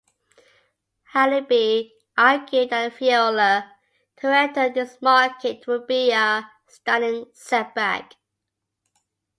Halaby 1.13 1.91
argued 2.17 2.71
that 2.71 2.87
a 2.91 2.95
failure 2.95 3.71
to 4.17 4.27
enter 4.35 4.67
this 4.67 4.99
market 4.99 5.67
would 5.67 5.85
be 5.85 6.11
a 6.11 6.51
"stunning 6.65 7.27
setback". 7.35 8.13